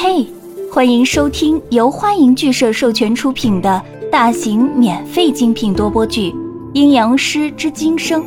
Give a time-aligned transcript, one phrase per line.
[0.00, 0.24] 嘿，
[0.72, 6.30] 欢迎收听由欢迎剧社授权出品的大型免费精品多播剧
[6.72, 8.22] 《阴阳师之今生》，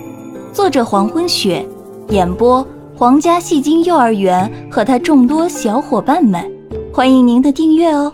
[0.51, 1.65] 作者黄昏雪，
[2.09, 6.45] 演播皇家戏精幼儿园和他众多小伙伴们，
[6.93, 8.13] 欢迎您的订阅哦。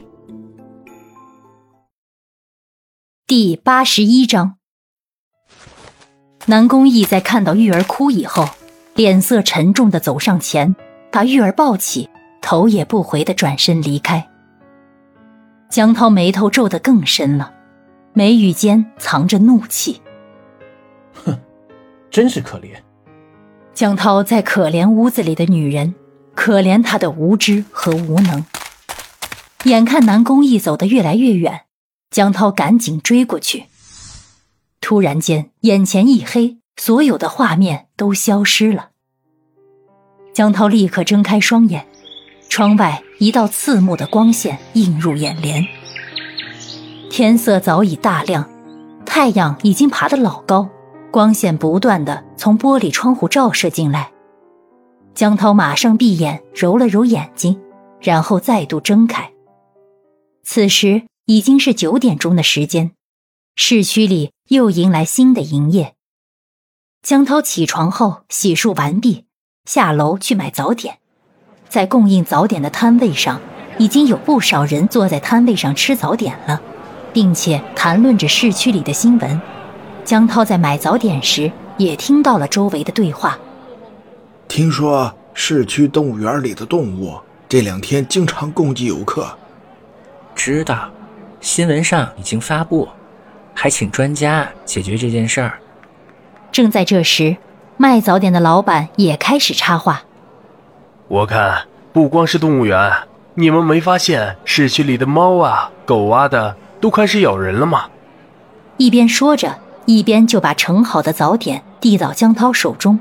[3.25, 4.57] 第八十一章，
[6.45, 8.49] 南宫义在看到玉儿哭以后，
[8.93, 10.75] 脸色沉重的走上前，
[11.11, 12.07] 把玉儿抱起。
[12.49, 14.25] 头也不回的转身离开。
[15.69, 17.53] 江涛眉头皱得更深了，
[18.13, 20.01] 眉宇间藏着怒气。
[21.25, 21.37] 哼，
[22.09, 22.69] 真是可怜。
[23.73, 25.93] 江涛在可怜屋子里的女人，
[26.35, 28.45] 可怜她的无知和无能。
[29.65, 31.63] 眼看南宫义走得越来越远，
[32.11, 33.65] 江涛赶紧追过去。
[34.79, 38.91] 突然间，眼前一黑，所有的画面都消失了。
[40.33, 41.85] 江涛立刻睁开双眼。
[42.57, 45.63] 窗外一道刺目的光线映入眼帘。
[47.07, 48.49] 天色早已大亮，
[49.05, 50.67] 太阳已经爬得老高，
[51.11, 54.11] 光线不断的从玻璃窗户照射进来。
[55.13, 57.61] 江涛马上闭眼揉了揉眼睛，
[58.01, 59.31] 然后再度睁开。
[60.43, 62.93] 此时已经是九点钟的时间，
[63.55, 65.93] 市区里又迎来新的营业。
[67.03, 69.25] 江涛起床后洗漱完毕，
[69.65, 70.97] 下楼去买早点。
[71.69, 73.39] 在供应早点的摊位上，
[73.77, 76.61] 已经有不少人坐在摊位上吃早点了，
[77.13, 79.41] 并且谈论着市区里的新闻。
[80.03, 83.37] 江涛在买早点时，也听到了周围的对话。
[84.47, 87.19] 听说市区动物园里的动物
[87.49, 89.27] 这两天经常攻击游客。
[90.33, 90.89] 知道，
[91.41, 92.87] 新闻上已经发布，
[93.53, 95.59] 还请专家解决这件事儿。
[96.51, 97.35] 正在这时，
[97.75, 100.03] 卖早点的老板也开始插话。
[101.07, 102.91] 我看不光是动物园，
[103.35, 107.85] 你们没发现市区里的猫啊、狗啊的都开始咬人了吗？
[108.75, 112.99] 一边说着，一边就把盛好的早点递到江涛手中。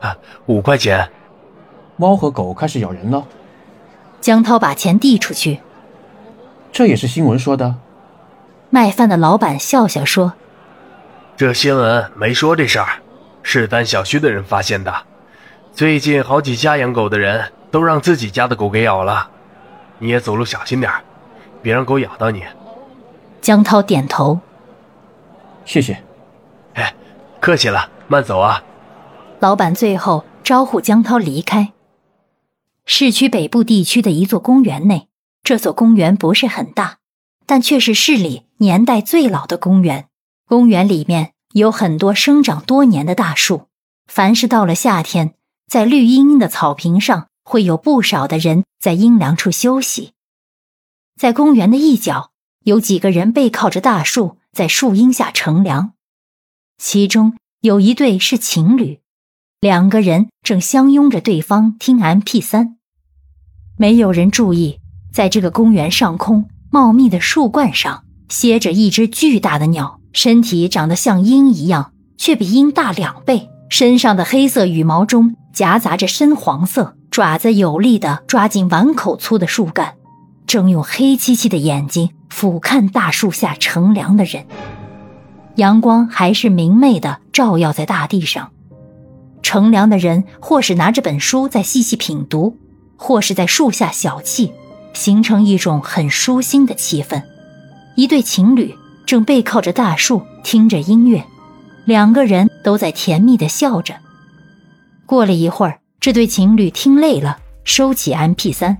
[0.00, 1.10] 啊，五块钱。
[1.96, 3.24] 猫和狗开始咬人了。
[4.20, 5.60] 江涛把钱递出去。
[6.72, 7.74] 这也是新闻说的。
[8.70, 10.32] 卖饭的老板笑笑说
[11.36, 13.02] ：“这新闻没说这事儿，
[13.42, 14.94] 是咱小区的人发现的。”
[15.74, 19.30] 最近好几家养狗的人都让自己家的狗给咬了，
[19.98, 20.92] 你也走路小心点
[21.62, 22.44] 别让狗咬到你。
[23.40, 24.38] 江涛点头，
[25.64, 26.04] 谢谢。
[26.74, 26.94] 哎，
[27.40, 28.62] 客气了，慢走啊。
[29.40, 31.72] 老板最后招呼江涛离开。
[32.84, 35.08] 市区北部地区的一座公园内，
[35.42, 36.98] 这所公园不是很大，
[37.46, 40.06] 但却是市里年代最老的公园。
[40.46, 43.68] 公园里面有很多生长多年的大树，
[44.06, 45.34] 凡是到了夏天。
[45.72, 50.12] 在绿茵茵的草坪上，会有不少的人在阴凉处休息。
[51.18, 52.30] 在公园的一角，
[52.62, 55.94] 有几个人背靠着大树，在树荫下乘凉。
[56.76, 59.00] 其中有一对是情侣，
[59.60, 62.76] 两个人正相拥着对方听 M P 三。
[63.78, 64.78] 没有人注意，
[65.10, 73.48] 在这个公园上空茂密的树冠上，歇着一只巨大的鸟，身体长得像鹰一样，却比鹰大两倍。
[73.72, 79.94] 身上的黑色羽毛中夹杂着深黄色，爪子有力地抓紧碗口粗的树干，
[80.46, 84.44] 正用黑漆漆的眼睛俯瞰大树下乘凉的人。
[85.54, 88.50] 阳光还是明媚的，照耀在大地上。
[89.42, 92.58] 乘凉的人或是拿着本书在细细品读，
[92.98, 94.52] 或是在树下小憩，
[94.92, 97.22] 形成一种很舒心的气氛。
[97.96, 98.74] 一对情侣
[99.06, 101.24] 正背靠着大树，听着音乐。
[101.84, 103.94] 两个人都在甜蜜的笑着。
[105.04, 108.78] 过了一会儿，这对情侣听累了，收起 M P 三，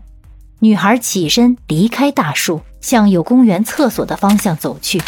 [0.60, 5.02] 女孩起身离开大树，向有公园厕所的方向走去。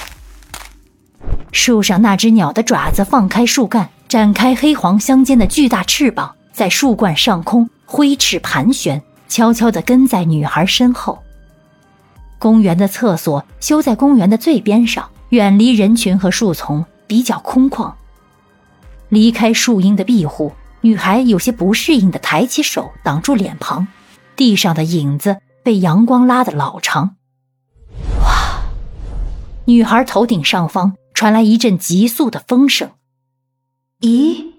[1.52, 11.18] 树上那只鸟的爪子放开树干，展开黑黄相间的巨大翅膀，在树冠上空挥翅盘旋，悄悄地跟在女孩身后。
[12.38, 16.84] 公园的厕所修在公园的最边上，远离人群和树丛。
[17.06, 17.94] 比较空旷。
[19.08, 23.86] 离开树荫的庇护，女孩有些不适应的抬起手挡住脸庞，
[24.36, 27.16] 地上的影子被阳光拉得老长。
[28.22, 28.62] 哇！
[29.66, 32.90] 女孩头顶上方传来一阵急速的风声。
[34.00, 34.52] 咦？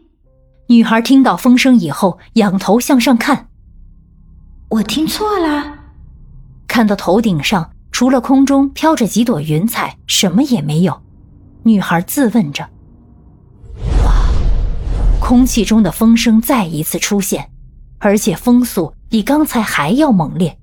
[0.68, 3.50] 女孩听到风声以后，仰头向上看。
[4.70, 5.80] 我听错了？
[6.68, 11.05] 看到头顶上除了空中飘着几朵云彩，什么也没有。
[11.68, 12.70] 女孩自问着
[14.06, 14.14] ：“哇！”
[15.20, 17.50] 空气中的风声再一次出现，
[17.98, 20.60] 而且风速比刚才还要猛烈。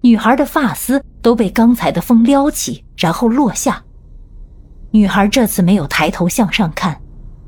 [0.00, 3.84] 女孩的发丝都被刚才的风撩起，然后落下。
[4.90, 7.00] 女孩这次没有抬头向上看，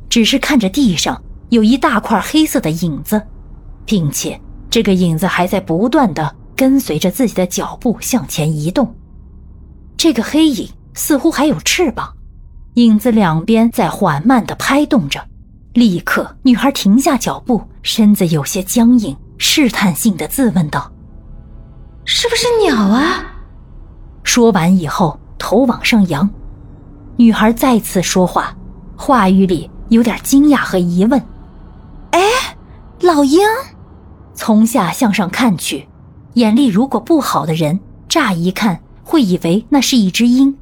[0.08, 3.20] 只是看着地上有一大块黑色的影子，
[3.84, 4.40] 并且
[4.70, 8.94] 这个影子还在不断的跟随着自己的脚步向前移动。
[9.96, 12.16] 这个黑影似乎还有翅膀，
[12.76, 15.18] 影子两边在缓慢的拍动着。
[15.72, 20.92] 立刻，女孩停下脚步，身子有些僵硬，试探性的自问道
[22.04, 23.34] ：“是不是鸟啊？”
[24.22, 26.28] 说完以后，头往上扬。
[27.16, 28.54] 女孩再次说话，
[28.94, 31.18] 话语里有点惊讶和疑问
[32.12, 32.20] ：“哎，
[33.00, 33.40] 老鹰？”
[34.34, 35.88] 从下向上看去，
[36.34, 40.54] 眼力如果不好的人，乍一看会以为那是一只鹰。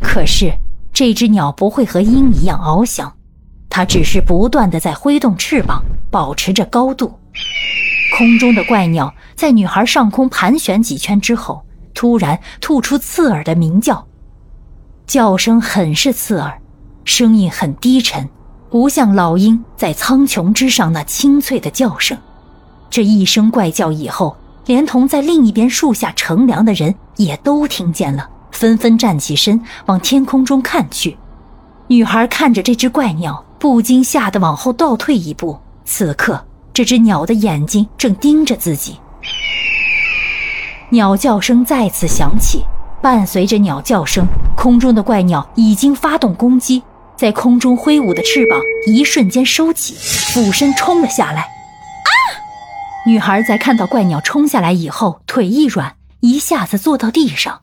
[0.00, 0.52] 可是
[1.00, 3.10] 这只鸟不会和鹰一样翱翔，
[3.70, 7.18] 它只是不断的在挥动翅膀，保持着高度。
[8.18, 11.64] 空中的怪鸟在女孩上空盘旋几圈之后，
[11.94, 14.06] 突然吐出刺耳的鸣叫。
[15.06, 16.60] 叫声很是刺耳，
[17.06, 18.28] 声音很低沉，
[18.68, 22.18] 不像老鹰在苍穹之上那清脆的叫声。
[22.90, 24.36] 这一声怪叫以后，
[24.66, 28.28] 连同在另一边树下乘凉的人也都听见了，
[28.60, 31.16] 纷纷站起身往天空中看去。
[31.86, 35.58] 女孩看着这只怪鸟，不禁吓得往后倒退一步。
[35.86, 38.98] 此刻，这只鸟的眼睛正盯着自己。
[40.90, 42.62] 鸟叫声再次响起。
[43.00, 46.82] 伴随着鸟叫声，空中的怪鸟已经发动攻击，
[47.16, 49.94] 在空中挥舞的翅膀一瞬间收起，
[50.34, 51.40] 俯身冲了下来。
[51.40, 52.10] 啊！
[53.06, 57.62] 女孩在看到怪鸟冲下来以后，腿一软，一下子坐到地上。